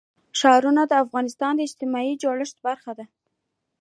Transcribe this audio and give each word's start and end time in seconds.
ښارونه 0.39 0.81
د 0.87 0.93
افغانستان 1.03 1.51
د 1.55 1.59
اجتماعي 1.67 2.13
جوړښت 2.23 2.57
برخه 2.67 2.91
ده. 2.97 3.05